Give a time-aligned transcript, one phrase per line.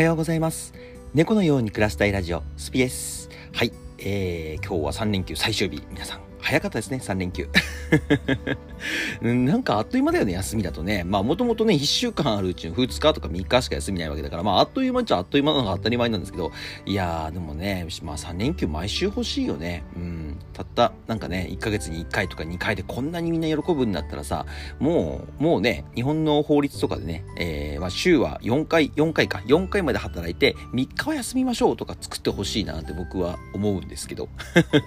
[0.00, 0.72] はようございます。
[1.12, 3.28] 猫のように暮らしたいラジオ、スピです。
[3.52, 5.82] はい、えー、今日は3連休最終日。
[5.90, 7.50] 皆さん、早かったですね、3連休。
[9.20, 11.04] う んなんかあっという間だよね、休みだとね。
[11.04, 16.50] まあ、もともとね、1週間あるうちの2日とか3日しか休みないわけだから、まあ、あっという間っちゃあっという間なのが当たり前なんですけど、
[16.86, 19.84] いやー、でもね、まあ、3連休毎週欲しいよね。
[19.96, 20.19] うん。
[20.60, 24.46] たった、なんかね、1ヶ月に1回とか2回でこんなにみんな喜ぶんだったらさ、
[24.78, 34.28] もう、もうね、日本の法律とかでね、えー、まあ、週は4回、4回か、4回まで働いて、3日は休みましょうとか作ってほしいなって僕は思うんですけど。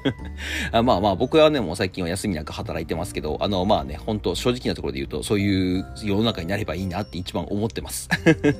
[0.71, 8.09] あまあまあ、僕はね、もう最近は休みなく働いてますけど、あの、まあね、本当正直なところで言うと、そういう世の中になればいいなって一番思ってます。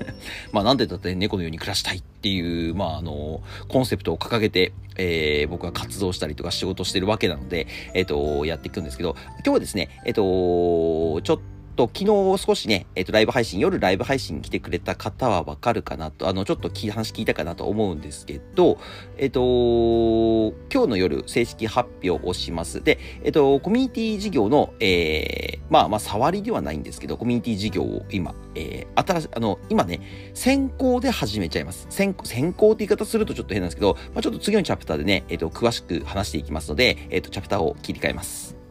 [0.52, 11.42] まあ、なんでだって猫のように暮らしたいっていう、まあ、あの、コンセプトを掲げて、えー、僕は活動したりとか仕事してるわけなので、えっ、と、やっていくんですけど、今日はですね、えっ、と、ちょっと
[11.74, 18.78] と昨日少しね、えっ、と、ライブ配信、夜ライブ配信来てくれた方はわかるかなと、あの、ちょっとき話聞いたかなと思うんですけど、
[19.18, 19.42] えっ、と、
[20.72, 22.84] 今日の夜正式発表をします。
[22.84, 30.00] で、えっ、と、コミュニティ事業の、えー、まあまあ、触りではないんですけど、コミュニティ事業を今、えー、新しい、あの、今ね、
[30.34, 31.88] 先行で始めちゃいます。
[31.90, 38.63] 先行、先行って言い方するとちょっと変なんですけど、まあ、ちょっと次のチャプターでね、えっ、と、詳しく話していきますので、えっ、と、チャプターを切り替えます。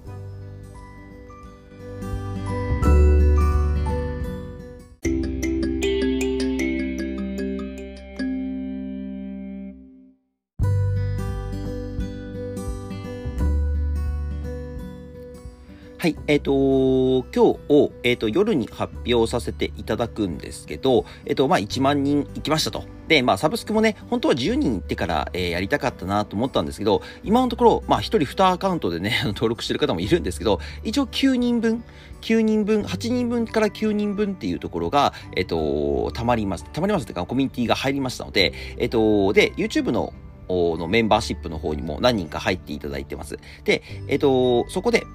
[16.02, 22.82] はい、えっ、と、今日を、えっ、と、夜に発表させていただくんですけど、えっ、と、まあ、1万人行きましたと。
[23.06, 31.84] で、まあ、サブスクもね、本当は10人行ってから、えーやりたかったなと思ったんですけど、今のところ、まあ、1人2アカウントでね、 登録してる方もいるんですけど、一応9人分、
[32.20, 36.64] 9人分、8人分から9人分っていうところが、えっ、と、たまります。
[36.72, 40.12] たまりますってか、コミュニティが入りましたので、えっ、と、で、YouTube の、
[40.48, 43.38] のメンバーシップの方にも何人か入っていただいてます。
[43.62, 45.06] で、えっ、と、そこで、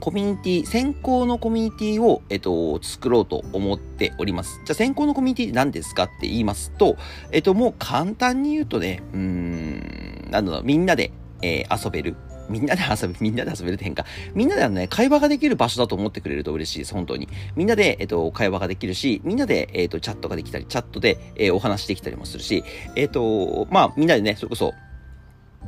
[0.00, 4.60] コミュニティ、先行のコミュニティを、えっと、作ろうと思っております。
[4.64, 6.96] じゃあ、先行のコミュニティって何ですかって言いますと、
[7.32, 11.12] えっと、もう簡単に言うとね、うーん、なんだろう、みんなで、
[11.42, 12.16] えー遊べる。
[12.48, 14.06] みんなで 遊べ、みんなで遊べるって変か。
[14.34, 17.28] みんなであのね、会話ができる場所だと思ってくれると嬉しいです、本当に。
[17.54, 22.64] みんなで、えっと、会話ができるし、みんなで、えっと、チャットができたり、チャットで、えーお話できたりもするし、
[22.96, 24.72] えっと、まあ、みんなでね、それこそ、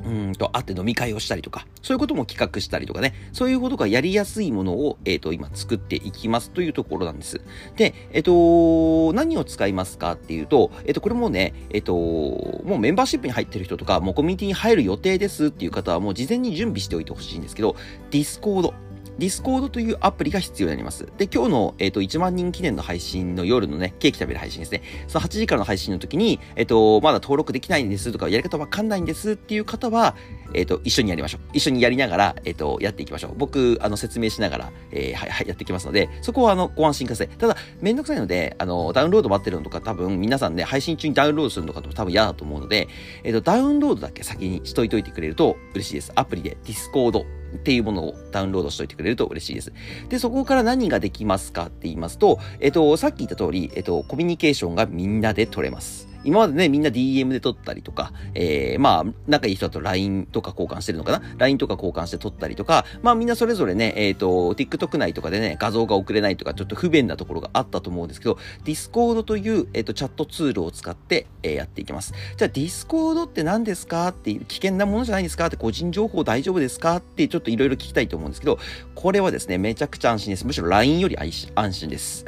[0.05, 7.41] うんと、会って飲み会をしたりとか、そういうことも企画したりとかね、そういうことがやりやすいものを、えっ、と、今作っていきますというところなんです。
[7.77, 17.77] で、えっ、と、何を使いますかっていうと、えっ、と、これもね、えっ、と、もうメンバーシップに入ってる人とか、もうコミュニティに入る予定ですっていう方はもう事前に準備しておいてほしいんですけど、
[18.11, 18.75] ディスコード。
[19.23, 21.07] ディスコードというアプリが必要になります。
[21.17, 24.83] で、今日の、えっ、と、1万人記念の配信の夜のね、ケーキ食べる配信ですね。
[25.07, 30.17] その8時からの配信の時に、えっ、と、まだ登録できないんですとか、やり方わかんないんですっていう方は、
[30.55, 31.41] えっ、と、一緒にやりましょう。
[31.53, 33.35] 一緒にやりながら、えっ、と、やっていきましょう。
[33.37, 37.29] 僕、あの、説明しながら、えーはい、はい、やっていきますので、そこは、あの、ご安心ください。
[37.29, 42.89] ただ、めんどくさいので、あの、ダウンロード待ってるのとか、多分、皆さんね、配信中にダウンロードするのかと多分嫌だと思うので、
[43.23, 46.11] えっ、と、ダウンロードだけ先にしといといてくれると嬉しいです。
[46.17, 47.25] アプリで、Discord
[47.55, 49.73] っていうものをダウンロードしといてくれると嬉しいです。
[50.09, 56.12] で、そこから何ができますかって言いますと、えっと、さっき言った通り、えっと、コミュニケーションがみんなで取れます。
[56.25, 72.13] 今までね、みんな DM で取ったりとか、えー、まあ、仲いい人だと LINE とか交換してるのかな ?LINE とか交換して取ったりとか、まあみんなそれぞれね、えっ、と、TikTok 内とかでね、画像が送れないとか、ちょっと不便なところがあったと思うんですけど、Discord という、えっ、と、チャットツールを使って、えーやっていきます。
[72.37, 75.47] じゃあ、Discord って何ですかっていう、危険なものじゃないですか？
[75.47, 78.59] って、個人情報大丈夫ですかって、ちょっといろいろ聞きたいと思うんですけど、
[78.95, 80.47] これはですね、めちゃくちゃ安心です。
[80.47, 82.25] むしろ LINE より安心です。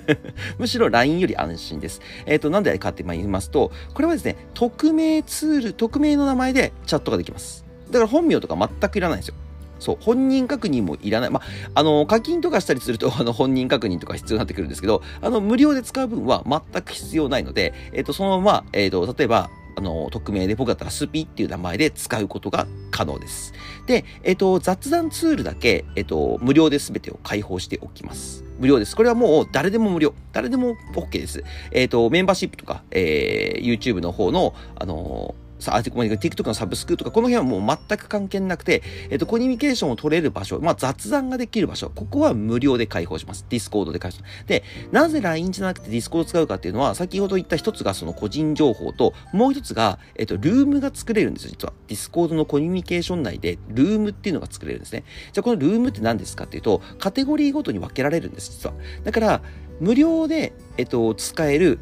[0.58, 2.00] むしろ LINE より安心です。
[2.26, 7.64] えっ、と、なんでかって言いますと、これはですね、匿名ツール、匿名の名前でチャットができます。
[7.90, 9.34] だから本名とか全くいらないんですよ。
[9.80, 11.30] そう、本人確認もいらない。
[11.30, 23.52] まあ、あの、課金とかしたりすると、 あの、本人確認とか必要になってくるんですけど、あの、無料で使う分は全く必要ないので、えっ、と、そのまま、えっ、と、例えば、あの、匿名で僕だったらスピっていう名前で使うことが可能です。
[23.86, 28.44] で、えっ、と、雑談ツールだけ、えっ、と、無料で全てを開放しておきます。
[28.58, 28.94] 無料です。
[28.96, 30.14] これはもう誰でも無料。
[30.32, 31.42] 誰でも OK です。
[31.72, 43.44] えっ、と、メンバーシップとか、えー、YouTube の方の、あのさあ、ごめん TikTok のサブスクとか、この辺はもう全く関係なくて、えっ、と、コミュニケーションを取れる場所、まあ、雑談ができる場所、ここは無料で開放します。
[43.48, 44.46] Discord で開放します。
[44.46, 51.72] で、なぜ LINE じゃなくて Discord 使うかっていうのは、先ほど言った一つがその個人情報と、もう一つが、えっ、と、ルームが作れるんですよ、実は。
[51.88, 55.04] Discord のコミュニケーション内で、ルームっていうのが作れるんですね。
[55.32, 58.74] じゃあ、このルームって何ですかっていうと、カテゴリーごとに分けられるんです、実は。
[59.04, 59.42] だから、
[59.80, 61.78] 無料で、えっ、と、使える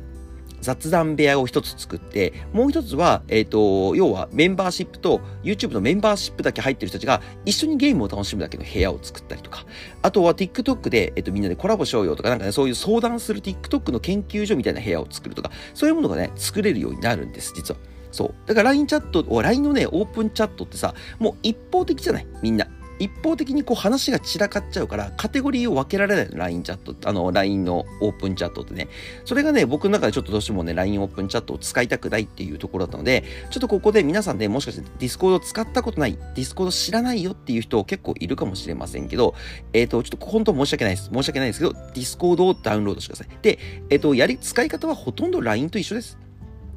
[0.61, 9.65] 雑談部屋を一つ作って、もう一つは、えっ、ー、と、要はメンバーシップと YouTube のメンバーシップだけ入ってる人たちが一緒にゲームを楽しむだけの部屋を作ったりとか、
[10.03, 17.81] あとは TikTok で、えっ、ー、と、みんなでコラボしようよとか、なんかね、そういう相談する TikTok の研究所みたいな部屋を作るとか、そういうものがね、作れるようになるんです、実は。
[18.11, 18.35] そう。
[18.47, 22.27] だから LINE チャット、LINE のね、オープンチャットってさ、もう一方的じゃない？
[22.43, 22.67] みんな。
[22.99, 28.89] 一方的にこう話が散らかっちゃうから、カテゴリーを分けられない、LINE チャット、あの、LINE のオープンチャットってね。
[29.25, 39.35] それがね、僕の中でちょっとどうしてもね、LINE オープンチャットを使いたくないっていうところだったので、ちょっとここで皆さんね、もしかしてディスコード使ったことない、ディスコード知らないよっていう人結構いるかもしれませんけど、
[39.73, 41.11] えっ、ー、と、ちょっと本当申し訳ないです。
[41.13, 43.37] 申し訳ないですけど、ディスコードをダウンロードしてください。
[43.43, 43.59] で、
[43.91, 46.28] えっ、ー、と、やり、使い方はほとんど LINE と一緒です。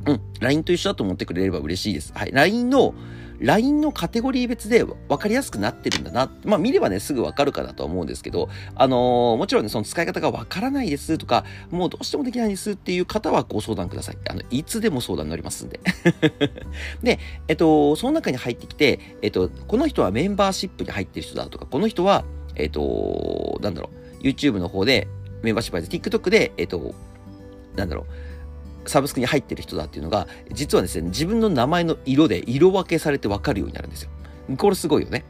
[0.05, 0.21] うん。
[0.39, 2.13] LINE と一緒だと思ってくれれば嬉しいです。
[2.13, 2.31] はい。
[2.31, 2.93] LINE の、
[3.41, 6.31] LINE のカテゴリー別で分かりやすくなってるんだな。
[6.45, 14.17] まあ見ればね、すぐ分かるかなとは思うんですけど、あのー、もちろんね、その使い方が分からないですとか、もうどうしてもできないですっていう方はご相談ください。
[14.29, 15.79] あの、いつでも相談に乗りますんで。
[17.01, 22.23] で、えっと、その中に入ってきて、えっと、この人はメンバーシップに入ってる人だとか、この人は、
[22.55, 23.89] えっと、なんだろ
[24.19, 25.07] う、YouTube の方で、
[25.41, 26.93] メンバーシップで TikTok で、えっと、
[27.75, 28.05] なんだろう、
[28.85, 34.09] サブスクに入ってる人だっていうのが、実はですね、自分の名前の色で色分けされてわかるようになるんですよ。
[34.57, 35.25] これすごいよね。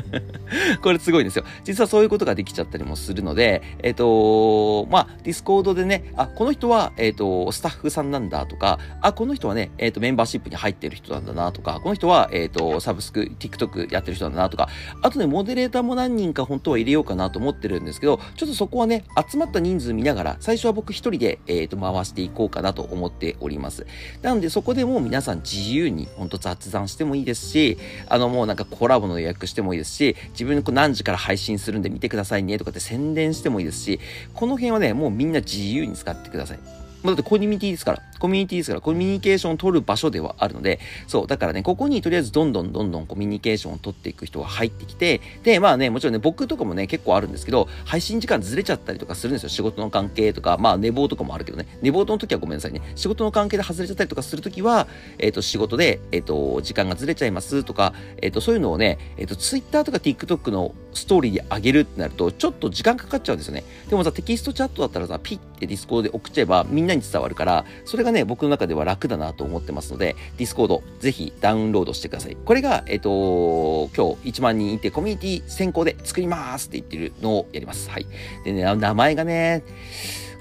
[0.82, 1.44] これすごいんですよ。
[1.64, 14.68] 実はそういうことができちゃったりもするので、えっ、ー、とまあ、ディスコードでね、あ、この人は、えっ、ー、と、スタッフさんなんだとか、あ、この人はね、えっ、ー、と、メンバーシップに入ってる人なんだなとか、この人は、えっ、と、サブスク、TikTok やってる人なんだなとか、
[15.02, 23.86] あとね、モデレーターも何人か本当は入れようかなと思ってるんですけど、ちょっとそこはね、集まった人数見ながら、最初は僕一人で、えっ、と、回していこうかなと思っております。
[24.22, 34.00] なので、そこでもう皆さん自由に、本当雑談してもいいですし、あの、もうなんかコラボの予約してもいいですし、自分の何時から配信するんで見てくださいねとかって宣伝してもいいですし、
[34.34, 36.58] この辺はね、もうみんな自由に使ってください。
[37.02, 38.02] まだってコミュニティですから。
[38.18, 49.48] コミュニティですから、コミュニケーションを取る場所ではあるので、そう、だからね、ここにとりあえずどんどんどんどんコミュニケーションを取っていく人が入ってきて、で、まあね、もちろんね、僕とかもね、結構あるんですけど、配信時間ずれちゃったりとかするんですよ。
[49.48, 52.82] 仕事の関係とか、まあ寝坊とかもあるけどね、寝坊の時はごめんなさいね。
[52.94, 54.86] 仕事の関係でずれちゃったりとかするときは、
[55.18, 63.64] えっ、ー、と、仕事で、えっ、ー、と、時間がずれちゃいますとか、えっ、ー、と、そういうのをね、えっ、と、Twitter とか TikTok のストーリーで上げるってなると、ちょっと時間かかっちゃうんですよね。
[63.88, 72.36] でもさ、テキストチャットだったらさ、ピッてディスコードで送っちゃえばみんなに伝わるから、それがね、僕の中では楽だなと思ってますので、ディスコードぜひダウンロードしてください。
[72.44, 77.90] これが、えっ、と、今日1万人いてコミュニティ先行で作りますって言ってるのをやります。
[77.90, 78.06] はい。
[78.44, 79.62] でね、名前がね、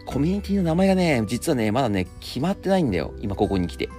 [0.06, 3.14] コミュニティの名前がね、実はね、まだね、決まってないんだよ。
[3.22, 3.90] 今ここに来て。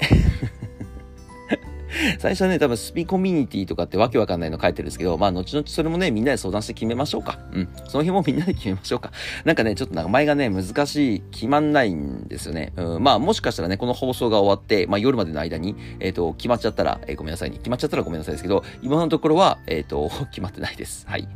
[2.19, 7.39] 最初はね、多分スピコミュニティとかってわけわかんないの書いてるんですけど、まあ、後々それもね、みんなで相談して決めましょうか。
[7.53, 7.69] うん。
[7.89, 9.13] その辺もみんなで決めましょうか。
[9.45, 12.73] なんかね、ちょっと名前がね、難しい、決まんないんですよね。
[12.77, 13.03] うん。
[13.03, 17.57] まあ、もしかしたらね、この放送が終わって、まあ、夜までの間に、えっ、ー、と、決まっちゃったら、えー、ごめんなさいね。
[17.59, 21.07] 決まっちゃったらごめんなさいですけど、今のところは、えっ、ー、と、 決まってないです。
[21.09, 21.29] はい。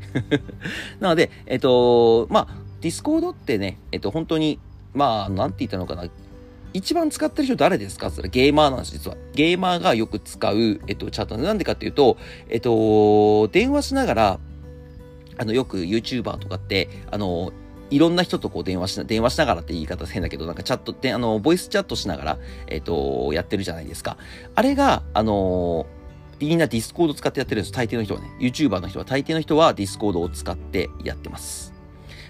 [1.00, 2.48] なので、えっ、と、まあ、
[2.80, 4.58] ディスコードってね、えっ、と、本当に、
[4.92, 6.04] まあ、なんて言ったのかな。
[6.74, 8.08] 一番使ってる人誰ですか？
[8.08, 9.16] って言ったらゲーマーなんです、実は。
[9.32, 12.18] ゲーマーがよく使う、えっと、チャットなんでかっていうと、
[12.50, 14.40] えっと、電話しながら、
[15.38, 17.52] あの、よく YouTuber とかって、あの、
[17.90, 24.16] いろんな人とこう電話しな、電話しながらって言い方変だけど、なんかチャットって、あの、ボイスチャットしながら、えっと、やってるじゃないですか。
[24.54, 25.86] あれが、あの
[26.40, 27.72] みんなディスコード使ってやってるんです。
[27.72, 28.26] 大抵の人はね。
[28.40, 31.73] YouTuber の人は、大抵の人はディスコードを使ってやってます。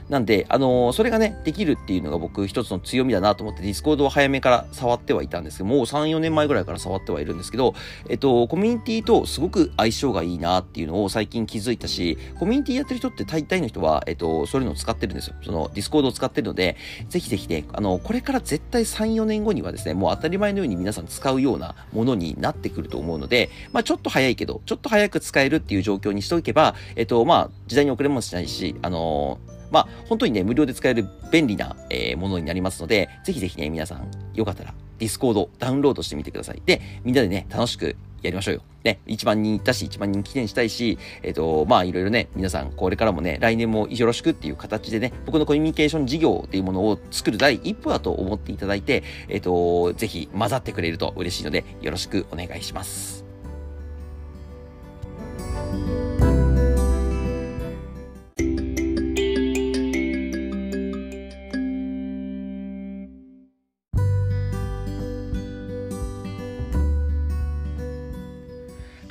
[0.08, 7.74] なんで、あのー、それがね、できるっていうのが僕一つの強みだなと思って、ディスコードを早めから触ってはいたんですけど、もう3、4年前ぐらいから触ってはいるんですけど、
[8.08, 15.36] えっと、コミュニティとすごく相性がいいなっていうのを最近気づいたし、コミュニティやってる人って大体の人は、えっと、そういうのを使ってるんですよ。
[15.42, 16.76] その、ディスコードを使ってるので、
[17.08, 36.62] ぜひぜひね、あの、これから絶対3、4年後にはですね、もう当たり前のように皆さん使うようなものになってくると思うので、まあちょっと早いけど、ちょっと早く使えるっていう状況にしておけば、えっと、まあ時代に遅れもしないし、あのーまあ、本当にね、無料で使える便利な、えー、ものになりますので、ぜひぜひね、皆さん、よかったら、ディスコードダウンロードしてみてください。
[36.64, 38.62] で、みんなでね、楽しくやりましょうよ。
[38.84, 53.23] ね、1万人いたし、1万人記念したいし、えっ、ー、と、まあ、いろいろね、皆さん、これからもね、来年もよろしくっていう形でね、僕のコミュニケーション事業っていうものを作る第一歩だと思っていただいて、えっ、ー、と、ぜひ混ざってくれると嬉しいので、よろしくお願いします。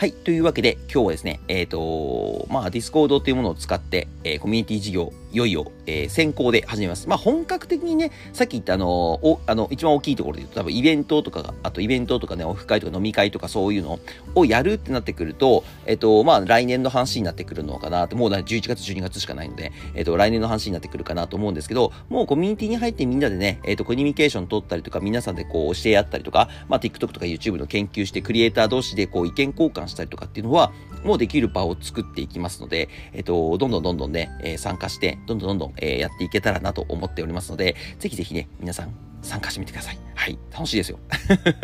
[0.03, 0.11] はい。
[0.11, 7.09] というわけで、今日はですね、えっ、ー、と、まあ、ディスコードというものを使って、えー、コミュニティ事業いよいよ、えー、先行で始めます。
[7.09, 13.99] まあ、本格的にね、さっき言ったあの、お、あの、一番大きいところで言うと、多分イベントとか、あとイベントとかね、オフ会とか飲み会とかそういうの
[14.35, 30.71] をやるってなってくると、えっ、と、まあ、来年の話になってくるのかなって、もう11月、12月しかないので、えっ、と、来年の話になってくるかなと思うんですけど、もうコミュニティに入ってみんなでね、えっ、と、コミュニケーション取ったりとか、皆さんでこう、教え合ったりとか、まあ、TikTok とか YouTube の研究して、クリエイター同士でこう、意見交換したりとかっていうのは、
[31.03, 39.99] もうできる場を作っていきますので、えっ、と、どんどんどんどんね、え参加して、どんどんどんどん、えーやっていけたらなと思っておりますので、ぜひぜひね、皆さん参加してみてください。
[40.15, 40.37] はい。
[40.51, 40.99] 楽しいですよ。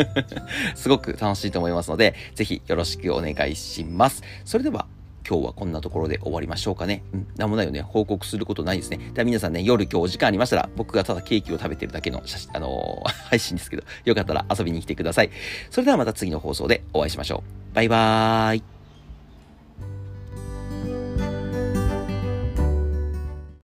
[0.75, 4.23] すごく楽しいと思いますので、ぜひよろしくお願いします。
[4.45, 4.87] それでは、
[5.29, 7.03] 今日はこんなところで終わりましょうかね。
[7.13, 7.81] うん、なんもないよね。
[7.81, 8.97] 報告することないですね。
[9.13, 15.29] では皆さんね、夜今日お時間ありましたら、僕がただケーキを食べてるだけの写真、あのー、 配信ですけど、よかったら遊びに来てください。
[15.69, 17.75] それではまた次の放送でお会いしましょう。
[17.75, 18.78] バイバーイ。